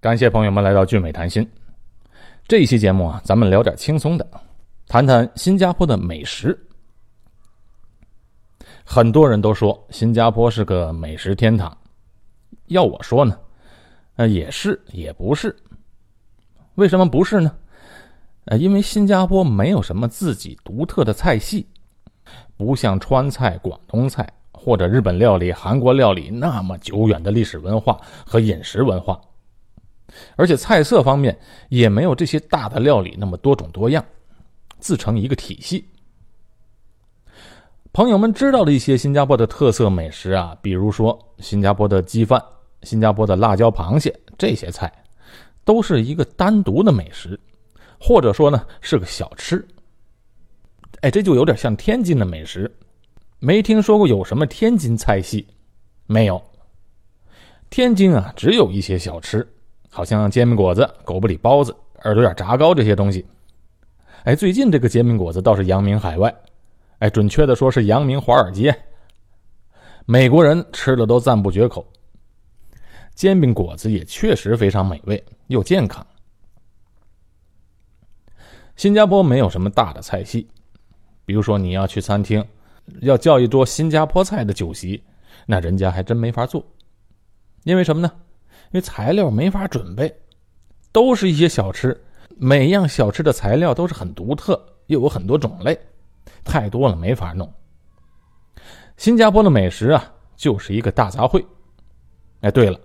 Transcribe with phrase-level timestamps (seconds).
[0.00, 1.46] 感谢朋友们来到俊美谈心。
[2.48, 4.26] 这一期节目啊，咱们聊点轻松的，
[4.88, 6.58] 谈谈新加坡的美食。
[8.82, 11.76] 很多人都说新加坡是个美食天堂，
[12.68, 13.38] 要我说呢，
[14.16, 15.54] 呃，也是也不是。
[16.76, 17.54] 为什么不是呢？
[18.46, 21.68] 呃，因为新加坡没有什么自己独特的菜系，
[22.56, 29.20] 不像川菜、广东菜或者日本料理、韩国料理那么久远的历史文化和饮食文化。
[30.36, 31.38] 而且菜色方面
[31.68, 34.04] 也没有这些大的料理那么多种多样，
[34.78, 35.84] 自成一个体系。
[37.92, 42.40] 朋友们知道的一些新加坡的特色美食啊，比如说新加坡的鸡饭、
[42.82, 44.92] 新加坡的辣椒螃蟹这些菜，
[45.64, 47.38] 都是一个单独的美食，
[47.98, 49.66] 或者说呢是个小吃。
[51.00, 52.72] 哎，这就有点像天津的美食，
[53.40, 55.46] 没听说过有什么天津菜系，
[56.06, 56.40] 没有。
[57.70, 59.46] 天津啊，只有一些小吃，
[59.90, 63.26] 好像煎饼果子、狗不理包子、耳朵眼炸糕这些东西。
[64.24, 66.34] 哎，最近这个煎饼果子倒是扬名海外。
[67.00, 68.74] 哎，准确的说是扬名华尔街，
[70.06, 71.86] 美国人吃了都赞不绝口。
[73.14, 76.06] 煎饼果子也确实非常美味又健康。
[78.76, 80.48] 新加坡没有什么大的菜系，
[81.26, 82.42] 比如说你要去餐厅，
[83.00, 85.02] 要叫一桌新加坡菜的酒席，
[85.46, 86.64] 那人家还真没法做。
[87.64, 88.10] 因为什么呢？
[88.70, 90.14] 因为材料没法准备，
[90.92, 92.00] 都是一些小吃，
[92.36, 95.78] 每样小吃的材料都是很独特，又有很多种类。
[96.44, 97.52] 太多了，没法弄。
[98.96, 101.44] 新加坡的美食啊，就是一个大杂烩。
[102.42, 102.78] 哎，对了，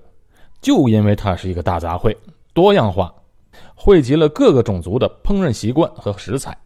[0.60, 2.16] 就因为它是一个大杂烩，
[2.54, 3.14] 多样化，
[3.76, 6.58] 汇集了各个种族的烹饪习惯和食材，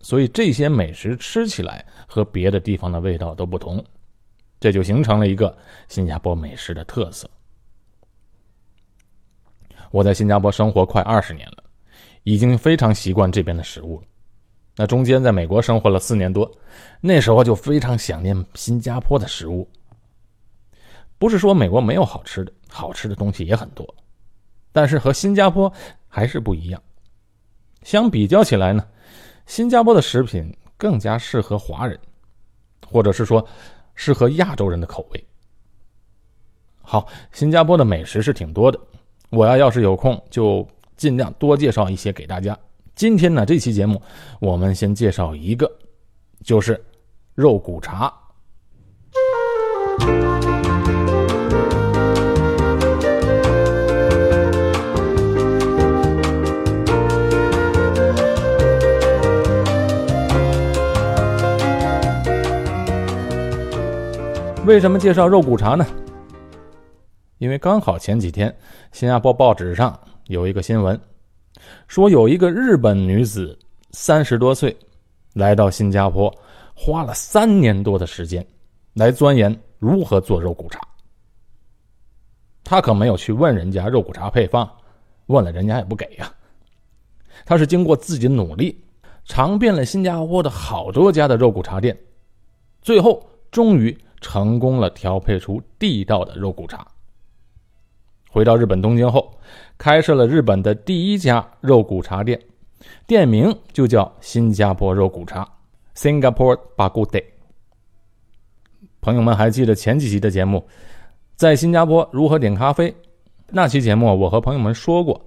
[0.00, 3.82] 所以这些美食吃起来和别的地方的味道都不同，
[4.58, 5.56] 这就形成了一个
[5.88, 7.30] 新加坡美食的特色。
[9.94, 11.62] 我在新加坡生活快二十年了，
[12.24, 14.06] 已经非常习惯这边的食物了。
[14.74, 16.50] 那中间在美国生活了四年多，
[17.00, 19.70] 那时候就非常想念新加坡的食物。
[21.16, 23.86] 不是说美国没有好吃的，好吃的东西也很多，
[24.72, 25.72] 但是和新加坡
[26.08, 26.82] 还是不一样。
[27.84, 28.84] 相比较起来呢，
[29.46, 31.96] 新加坡的食品更加适合华人，
[32.84, 33.46] 或者是说
[33.94, 35.24] 适合亚洲人的口味。
[36.82, 38.80] 好，新加坡的美食是挺多的，
[39.34, 42.56] 我要要是有空就尽量多介绍一些给大家。
[42.94, 44.00] 今天呢，这期节目
[44.40, 45.70] 我们先介绍一个，
[46.44, 46.80] 就是
[47.34, 48.12] 肉骨茶。
[64.64, 65.84] 为什么介绍肉骨茶呢？
[67.38, 68.54] 因为刚好前几天
[68.92, 70.98] 新加坡报纸上有一个新闻。
[71.88, 73.56] 说有一个日本女子，
[73.92, 74.76] 三十多岁，
[75.34, 76.32] 来到新加坡，
[76.74, 78.44] 花了三年多的时间，
[78.94, 80.80] 来钻研如何做肉骨茶。
[82.64, 84.68] 他可没有去问人家肉骨茶配方，
[85.26, 86.32] 问了人家也不给呀。
[87.46, 88.82] 他是经过自己努力，
[89.24, 91.96] 尝遍了新加坡的好多家的肉骨茶店，
[92.82, 96.86] 最后终于成功了调配出地道的肉骨茶。
[98.34, 99.32] 回到日本东京后，
[99.78, 102.36] 开设了日本的第一家肉骨茶店，
[103.06, 105.48] 店名就叫新加坡肉骨茶
[105.94, 107.22] （Singapore Bak Day）。
[109.00, 110.66] 朋友们还记得前几集的节目，
[111.36, 112.92] 在新加坡如何点咖啡？
[113.50, 115.24] 那期节目我和朋友们说过，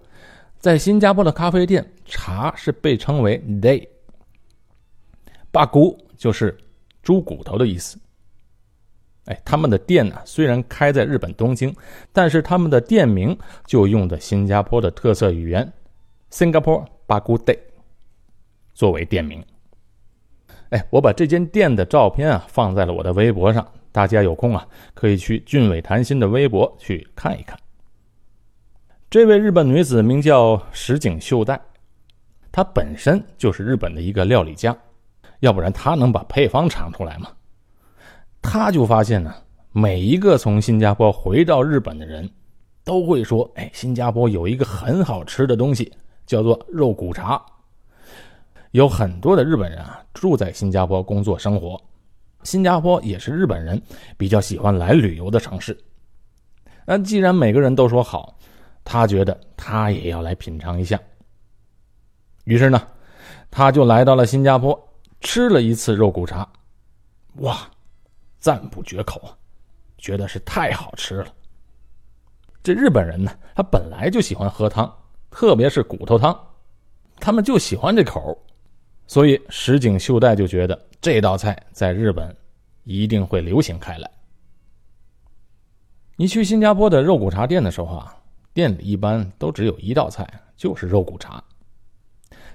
[0.59, 3.87] 在新加坡的咖啡店，茶是被称为 “day”，
[5.49, 6.57] 巴骨就是
[7.01, 7.97] 猪骨头的意思。
[9.27, 11.75] 哎，他们的店呢，虽然开在日本东京，
[12.11, 15.71] 但是他们的店名就用的新加坡的特色语言
[16.31, 17.59] “Singapore Bak Day”
[18.73, 19.43] 作为店名。
[20.69, 27.57] 哎，我把这间店的照片啊放在了我的微博上，大家有空啊可以去俊伟谈心的微博去看一看。
[29.09, 31.59] 这位日本女子名叫石井秀代，
[32.51, 34.77] 她本身就是日本的一个料理家，
[35.39, 37.29] 要不然她能把配方尝出来吗？
[38.41, 39.33] 他就发现呢，
[39.71, 42.29] 每一个从新加坡回到日本的人，
[42.83, 45.91] 都会说：“哎，新加坡有一个很好吃的东西，
[46.25, 47.43] 叫做肉骨茶。”
[48.71, 51.81] 有很多的日本人啊住在新加坡工作生活，
[52.43, 53.81] 新加坡也是日本人
[54.17, 55.77] 比较喜欢来旅游的城市。
[56.85, 58.37] 那既然每个人都说好，
[58.83, 60.99] 他觉得他也要来品尝一下。
[62.43, 62.81] 于是呢，
[63.49, 64.77] 他就来到了新加坡，
[65.21, 66.47] 吃了一次肉骨茶，
[67.37, 67.57] 哇！
[68.39, 69.35] 赞不绝口啊，
[69.97, 71.33] 觉得是太好吃了。
[72.63, 74.93] 这日本人呢，他本来就喜欢喝汤，
[75.31, 76.37] 特别是骨头汤，
[77.17, 78.37] 他们就喜欢这口，
[79.07, 82.35] 所以石井秀代就觉得这道菜在日本
[82.83, 84.11] 一定会流行开来。
[86.15, 88.15] 你去新加坡的肉骨茶店的时候啊，
[88.53, 91.41] 店里一般都只有一道菜，就是肉骨茶。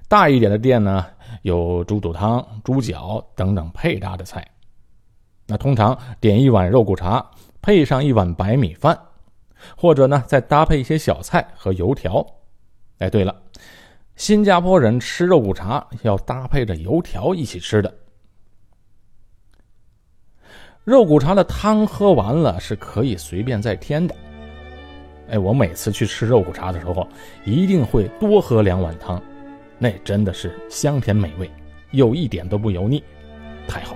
[0.08, 1.06] 大一点的店呢，
[1.40, 4.46] 有猪肚汤、猪脚等等配搭的菜。
[5.52, 7.22] 那通常点一碗肉骨茶，
[7.60, 8.98] 配上一碗白米饭。
[9.76, 12.26] 或者呢，再搭配一些小菜和油条。
[12.98, 13.42] 哎，对了，
[14.16, 17.94] 新加坡人吃肉骨茶要搭配着油条一起吃的。
[20.84, 24.16] 肉骨茶的汤喝完了是可以随便再添的。
[25.28, 27.06] 哎，我每次去吃肉骨茶的时候，
[27.44, 29.22] 一定会多喝两碗汤，
[29.78, 31.48] 那真的是香甜美味，
[31.90, 33.04] 又一点都不油腻，
[33.68, 33.94] 太好。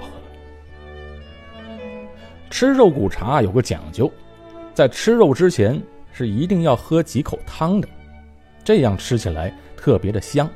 [2.50, 4.10] 吃肉骨茶有个讲究。
[4.74, 5.80] 在吃肉之前
[6.12, 7.88] 是一定要喝几口汤的，
[8.62, 10.48] 这样吃起来特别的香，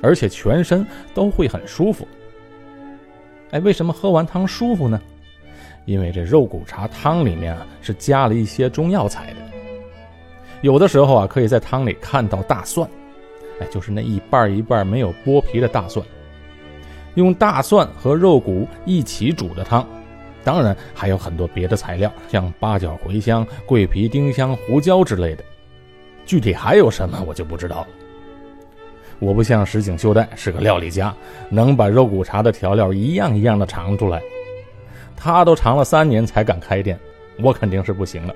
[0.00, 2.06] 而且全身都会很舒服。
[3.50, 5.00] 哎，为什么喝完汤舒服呢？
[5.84, 9.40] 因为这肉骨茶汤里面啊是加了一些中药材的，
[10.60, 12.88] 有的时候啊可以在汤里看到大蒜，
[13.58, 16.06] 哎，就是那一半一半没有剥皮的大蒜，
[17.16, 19.84] 用大蒜和肉骨一起煮的汤。
[20.44, 25.44] 当然还有很多别的材料，像八角、茴香、桂皮、丁香、胡椒之类的。
[26.24, 27.86] 具体还有什么，我就不知道了。
[29.18, 31.14] 我不像石井秀代是个料理家，
[31.48, 34.20] 能把肉骨茶的调料一样一样的尝出来。
[35.16, 36.98] 他都尝了三年才敢开店，
[37.40, 38.34] 我肯定是不行了。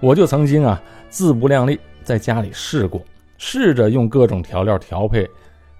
[0.00, 3.00] 我就曾经啊自不量力，在家里试过，
[3.38, 5.28] 试着用各种调料调配，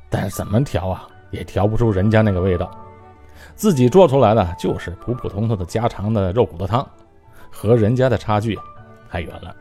[0.08, 2.70] 但怎么调啊，也调不出人家那个味道。
[3.54, 6.86] 自己做出来的就是普普通通的家常的肉骨头汤，
[7.50, 8.58] 和人家的差距
[9.10, 9.54] 太远了。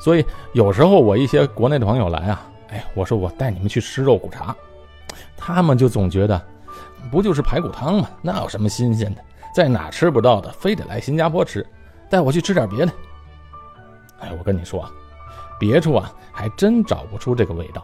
[0.00, 4.54] 所以有时候我一些国内的朋友来啊，哎，我说我带你们去吃肉骨茶，
[5.36, 6.40] 他们就总觉得
[7.10, 8.08] 不就是排骨汤吗？
[8.20, 9.20] 那有什么新鲜的？
[9.54, 11.66] 在哪吃不到的，非得来新加坡吃？
[12.10, 12.92] 带我去吃点别的。
[14.20, 14.90] 哎，我跟你说啊，
[15.58, 17.82] 别处啊还真找不出这个味道。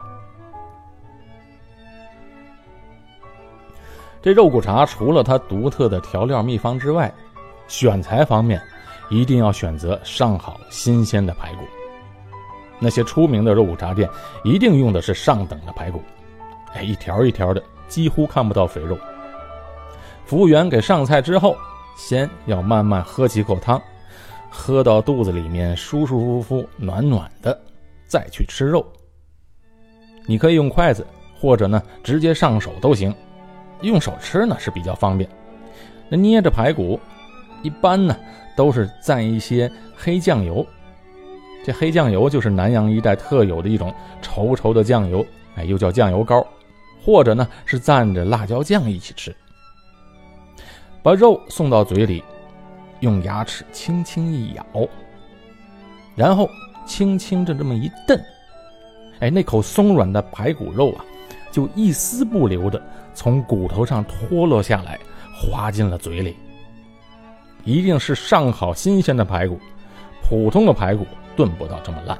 [4.22, 7.12] 这肉骨茶除了它独特的调料秘方之外，
[7.66, 8.60] 选材方面
[9.08, 11.64] 一定要选择上好新鲜的排骨。
[12.78, 14.08] 那些出名的肉骨茶店
[14.44, 16.02] 一定用的是上等的排骨，
[16.74, 18.98] 哎，一条一条的，几乎看不到肥肉。
[20.26, 21.56] 服务员给上菜之后，
[21.96, 23.80] 先要慢慢喝几口汤，
[24.50, 27.58] 喝到肚子里面舒舒服服、暖暖的，
[28.06, 28.86] 再去吃肉。
[30.26, 31.06] 你可以用筷子，
[31.38, 33.14] 或者呢直接上手都行。
[33.82, 35.28] 用手吃呢是比较方便，
[36.08, 36.98] 那捏着排骨，
[37.62, 38.16] 一般呢
[38.56, 40.66] 都是蘸一些黑酱油。
[41.64, 43.92] 这黑酱油就是南阳一带特有的一种
[44.22, 45.24] 稠稠的酱油，
[45.56, 46.46] 哎，又叫酱油膏，
[47.04, 49.34] 或者呢是蘸着辣椒酱一起吃。
[51.02, 52.22] 把肉送到嘴里，
[53.00, 54.64] 用牙齿轻轻一咬，
[56.14, 56.48] 然后
[56.86, 58.18] 轻轻的这么一蹬，
[59.20, 61.04] 哎，那口松软的排骨肉啊，
[61.50, 62.80] 就一丝不留的。
[63.12, 64.98] 从骨头上脱落下来，
[65.34, 66.36] 滑进了嘴里。
[67.64, 69.58] 一定是上好新鲜的排骨，
[70.22, 71.06] 普通的排骨
[71.36, 72.16] 炖不到这么烂。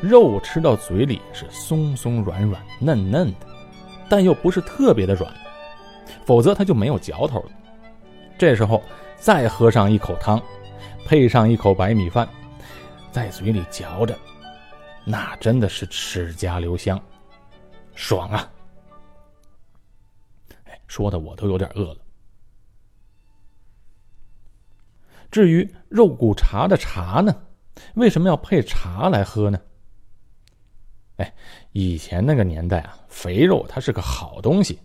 [0.00, 3.46] 肉吃到嘴里是松松软软、嫩嫩的，
[4.06, 5.32] 但又不是特别的软，
[6.26, 7.50] 否则它就没有嚼头了。
[8.36, 8.82] 这时候
[9.16, 10.38] 再喝上一口汤，
[11.06, 12.28] 配上一口白米饭，
[13.10, 14.14] 在嘴里嚼着。
[15.04, 17.00] 那真的是齿颊留香，
[17.94, 18.50] 爽啊！
[20.64, 21.98] 哎，说的我都有点饿了。
[25.30, 27.34] 至于肉骨茶的茶呢，
[27.96, 29.60] 为什么要配茶来喝呢？
[31.16, 31.34] 哎，
[31.72, 34.80] 以前那个年代啊，肥肉它是个好东西，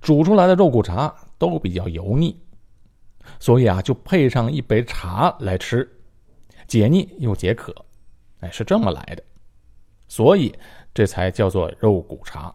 [0.00, 2.38] 煮出来的肉骨茶都比较油腻，
[3.40, 5.90] 所以啊，就配上一杯茶来吃，
[6.68, 7.74] 解腻又解渴。
[8.44, 9.22] 哎，是这么来的，
[10.06, 10.54] 所以
[10.92, 12.54] 这才叫做肉骨茶。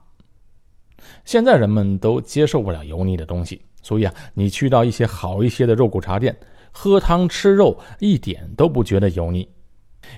[1.26, 6.38] 现在人们都接受不了油腻的东西，所以啊，你去到一些好一些的肉骨茶店，
[6.72, 9.50] 喝汤吃肉一点都不觉得油腻，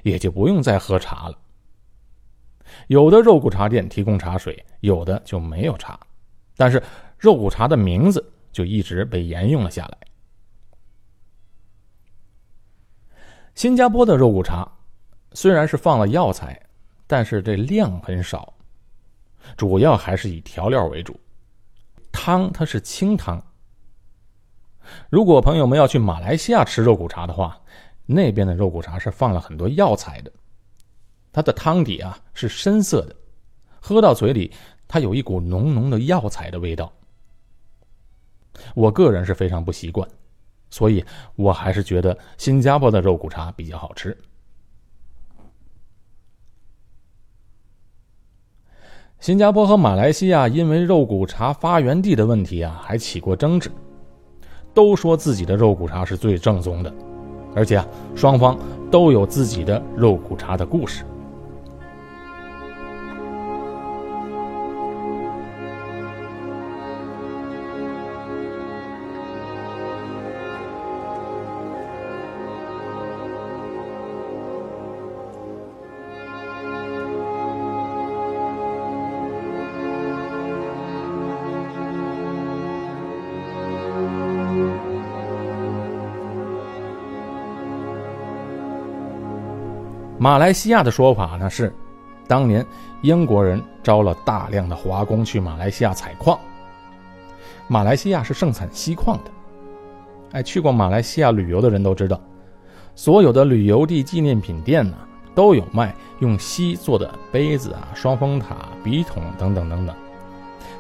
[0.03, 1.37] 也就不用再喝茶了。
[2.87, 5.97] 有的肉骨茶店提供茶水，有的就没有茶，
[6.57, 6.83] 但是
[7.17, 9.97] 肉骨茶的名字就一直被沿用了下来。
[13.55, 14.69] 新加坡的肉骨茶。
[15.33, 16.61] 虽然是放了药材，
[17.07, 18.53] 但是这量很少，
[19.55, 21.19] 主要还是以调料为主。
[22.11, 23.41] 汤它是清汤，
[25.09, 27.59] 如果朋友们要去马来西亚吃肉骨茶的话，
[28.05, 30.31] 那边的肉骨茶是放了很多药材的，
[31.31, 33.15] 它的汤底啊是深色的，
[33.79, 34.51] 喝到嘴里
[34.87, 36.91] 它有一股浓浓的药材的味道。
[38.75, 40.05] 我个人是非常不习惯，
[40.69, 41.03] 所以
[41.35, 44.15] 我还是觉得新加坡的肉骨茶比较好吃。
[49.21, 53.69] 新加坡和马来西亚因为肉骨茶发源地的问题啊，还起过争执，
[54.73, 56.91] 都说自己的肉骨茶是最正宗的，
[57.53, 58.57] 而且啊，双方
[58.89, 61.03] 都有自己的肉骨茶的故事。
[90.21, 91.73] 马来西亚的说法呢是，
[92.27, 92.63] 当年
[93.01, 96.39] 英国人招了大量的华工去马来西亚采矿。
[97.67, 99.31] 马来西亚是盛产锡矿的，
[100.33, 102.21] 哎，去过马来西亚旅游的人都知道，
[102.93, 104.95] 所有的旅游地纪念品店呢
[105.33, 109.95] 都有卖用锡做的杯子啊、双峰塔、笔筒等等等等，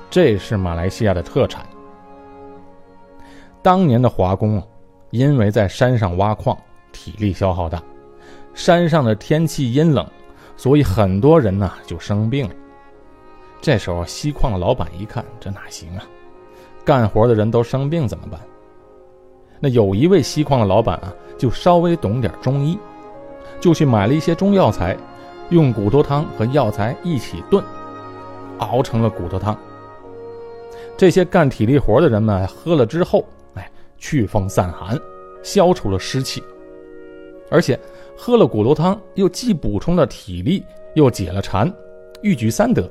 [0.07, 1.65] 这是马来西亚的特产。
[3.63, 4.63] 当年的华工啊，
[5.09, 6.55] 因为在山上挖矿，
[6.91, 7.81] 体力消耗大。
[8.53, 10.05] 山上的天气阴冷，
[10.57, 12.55] 所以很多人呢就生病了。
[13.61, 16.03] 这时候，锡矿的老板一看，这哪行啊？
[16.83, 18.39] 干活的人都生病怎么办？
[19.59, 22.77] 那有一位锡矿的老板啊，就稍微懂点中医，
[23.59, 24.97] 就去买了一些中药材，
[25.49, 27.63] 用骨头汤和药材一起炖，
[28.57, 29.57] 熬成了骨头汤。
[30.97, 34.99] 这些干体力活的人们喝了之后，哎，祛风散寒，
[35.43, 36.43] 消除了湿气，
[37.49, 37.79] 而且。
[38.23, 40.63] 喝了骨头汤，又既补充了体力，
[40.93, 41.67] 又解了馋，
[42.21, 42.87] 一举三得。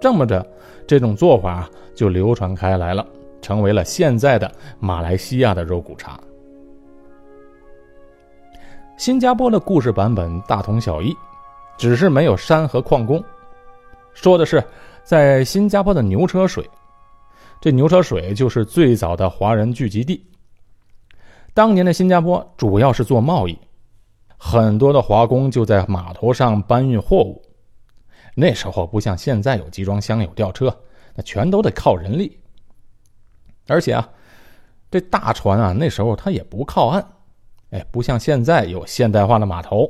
[0.00, 0.46] 这么着，
[0.86, 3.04] 这种做法就流传开来了，
[3.40, 4.48] 成为了现在的
[4.78, 6.16] 马来西亚的肉骨茶。
[8.96, 11.12] 新加坡的故事版本大同小异，
[11.76, 13.20] 只是没有山和矿工。
[14.14, 14.62] 说的是
[15.02, 16.64] 在新加坡的牛车水，
[17.60, 20.24] 这牛车水就是最早的华人聚集地。
[21.52, 23.58] 当年的新加坡主要是做贸易。
[24.44, 27.40] 很多的华工就在码头上搬运货物，
[28.34, 30.76] 那时候不像现在有集装箱、有吊车，
[31.14, 32.36] 那全都得靠人力。
[33.68, 34.10] 而且啊，
[34.90, 37.06] 这大船啊，那时候它也不靠岸，
[37.70, 39.88] 哎，不像现在有现代化的码头。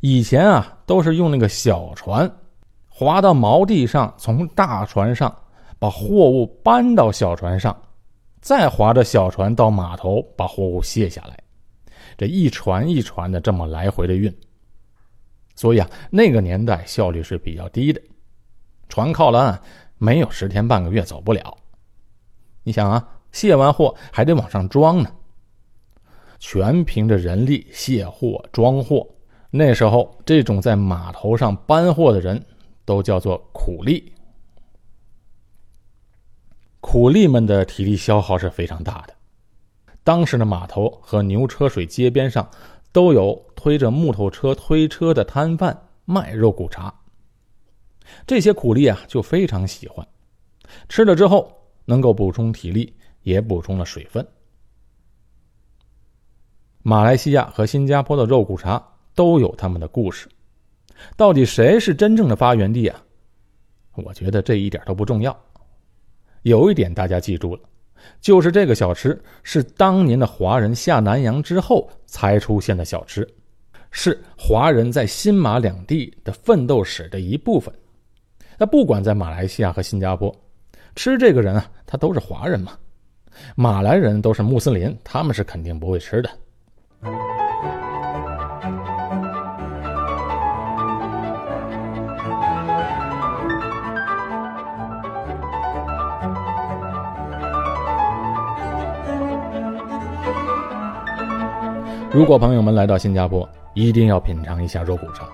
[0.00, 2.30] 以前啊，都是用那个小船，
[2.86, 5.34] 划到锚地上，从大船上
[5.78, 7.74] 把货物搬到小船上，
[8.42, 11.34] 再划着小船到码头把货物卸下来。
[12.16, 14.34] 这一船一船的这么来回的运，
[15.54, 18.00] 所以啊，那个年代效率是比较低的，
[18.88, 19.60] 船靠了岸，
[19.98, 21.56] 没有十天半个月走不了。
[22.62, 25.10] 你想啊，卸完货还得往上装呢，
[26.38, 29.06] 全凭着人力卸货装货。
[29.50, 32.40] 那时候，这种在码头上搬货的人
[32.84, 34.12] 都叫做苦力，
[36.80, 39.14] 苦力们的体力消耗是非常大的。
[40.02, 42.48] 当时的码头和牛车水街边上，
[42.92, 46.92] 都有推着木头车推车的摊贩卖肉骨茶。
[48.26, 50.06] 这些苦力啊，就非常喜欢，
[50.88, 51.52] 吃了之后
[51.84, 52.92] 能够补充体力，
[53.22, 54.26] 也补充了水分。
[56.82, 58.82] 马来西亚和新加坡的肉骨茶
[59.14, 60.28] 都有他们的故事，
[61.16, 63.00] 到底谁是真正的发源地啊？
[63.94, 65.38] 我觉得这一点都不重要，
[66.42, 67.62] 有一点大家记住了。
[68.20, 73.26] 就是这个小吃是当年的华人下南洋之后才出现的小吃，
[73.90, 77.72] 是华人在新马两地的奋斗史的一部分。
[78.58, 80.34] 那不管在马来西亚和新加坡，
[80.94, 82.72] 吃这个人啊，他都是华人嘛。
[83.54, 87.39] 马来人都是穆斯林，他们是肯定不会吃的。
[102.12, 105.28] 如果朋友们来到新加坡，一定要品尝一下肉骨茶。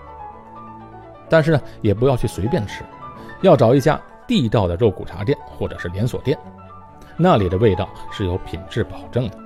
[1.26, 2.85] 但是呢，也不要去随便吃，
[3.40, 6.38] 要找一家地道的肉骨茶店或者是连锁店，
[7.16, 9.38] 那里的味道是有品质保证的。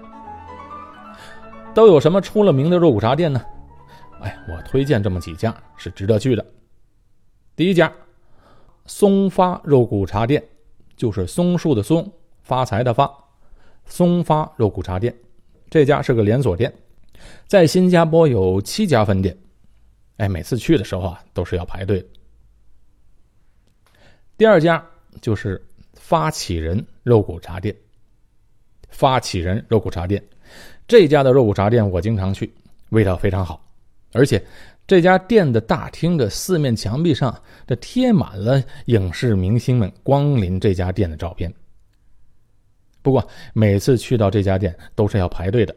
[1.73, 3.41] 都有什么出了名的肉骨茶店呢？
[4.23, 6.45] 哎，我推荐这么几家是值得去的。
[7.55, 7.93] 第一家，
[8.87, 10.43] 松发肉骨茶店，
[10.97, 13.09] 就是松树的松，发财的发，
[13.87, 15.15] 松发肉骨茶店，
[15.71, 16.73] 这家是个连锁店，
[17.47, 19.37] 在新加坡有七家分店。
[20.17, 22.05] 哎，每次去的时候啊，都是要排队。
[24.37, 24.85] 第二家
[25.21, 25.63] 就是
[25.95, 27.75] 发起人肉骨茶店。
[28.91, 30.23] 发起人肉骨茶店，
[30.89, 32.53] 这家的肉骨茶店我经常去，
[32.91, 33.65] 味道非常好，
[34.13, 34.45] 而且
[34.85, 41.51] 这家店的大厅的四面墙壁上，这贴满了影视明星们光临这家店的照片。
[43.01, 45.75] 不过每次去到这家店都是要排队的，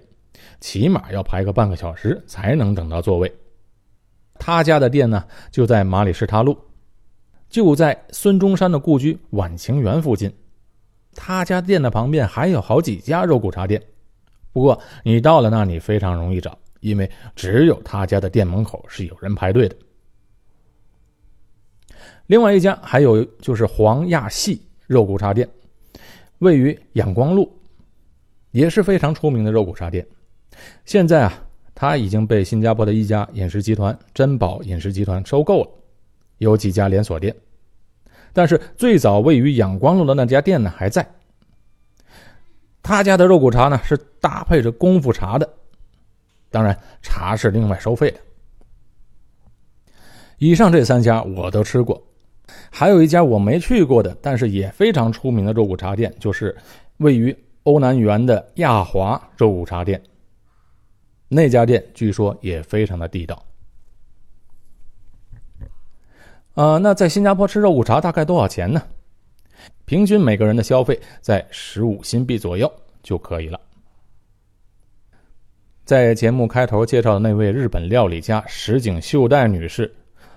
[0.60, 3.34] 起码要排个半个小时才能等到座位。
[4.40, 6.58] 他家的店呢，就在马里士他路，
[7.50, 10.34] 就在孙中山的故居晚晴园附近。
[11.16, 13.82] 他家店的旁边还有好几家肉骨茶店，
[14.52, 19.76] 不过你到了那里非常容易找，因为只有他家的店门口是有人排队的。
[22.26, 25.48] 另外一家还有就是黄亚细肉骨茶店，
[26.40, 27.56] 位于仰光路，
[28.50, 30.06] 也是非常出名的肉骨茶店。
[30.86, 31.34] 现在啊，
[31.74, 35.70] 它已经被新加坡的一家饮食集团珍宝饮食集团收购了，
[36.38, 37.36] 有几家连锁店。
[38.32, 41.08] 但是最早位于仰光路的那家店呢还在。
[42.82, 45.48] 他家的肉骨茶呢是搭配着功夫茶的，
[46.50, 48.20] 当然茶是另外收费的。
[50.38, 52.04] 以上这三家我都吃过，
[52.70, 56.54] 还有一家我没去过的，但是也非常出名的肉骨茶店，就是
[56.98, 57.34] 位于
[57.64, 60.02] 欧南园的亚华肉骨茶店。
[61.34, 63.44] 那家店据说也非常的地道。
[66.54, 68.82] 啊，那在新加坡吃肉骨茶大概多少钱呢？
[69.86, 72.72] 平均每个人的消费在十五新币左右
[73.02, 73.60] 就可以了。
[75.84, 79.94] 在节目开头介绍的那位日本料理家石井秀代女士，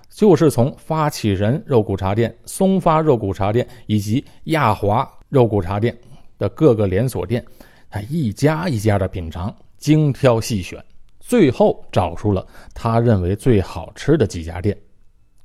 [0.09, 5.97] 就是从发起人肉骨茶店、松发肉骨茶店以及亚华肉骨茶店
[6.37, 7.45] 的各个连锁店，
[7.89, 10.83] 她一家一家的品尝，精挑细选，
[11.19, 14.77] 最后找出了他认为最好吃的几家店。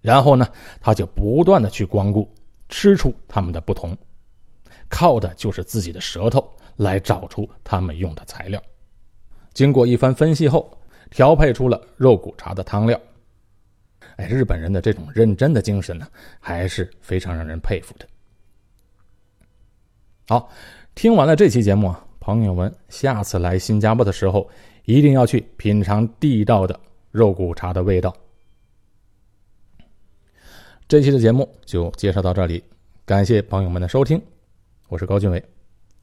[0.01, 0.49] 然后呢，
[0.81, 2.29] 他就不断的去光顾，
[2.69, 3.97] 吃出他们的不同，
[4.89, 6.45] 靠的就是自己的舌头
[6.77, 8.61] 来找出他们用的材料。
[9.53, 10.77] 经过一番分析后，
[11.11, 13.01] 调配出了肉骨茶的汤料。
[14.17, 16.07] 哎，日本人的这种认真的精神呢，
[16.41, 18.07] 还是非常让人佩服的。
[20.29, 20.51] 好，
[20.95, 24.49] 听完了这期节目啊，朋友们，下次来新加坡的时候，
[24.85, 26.79] 一定要去品尝地道的
[27.11, 28.15] 肉骨茶的味道。
[30.87, 32.63] 这期的节目就介绍到这里，
[33.05, 34.23] 感谢朋友们的收听，
[34.89, 35.45] 我是高俊伟，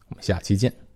[0.10, 0.89] 我们下期见。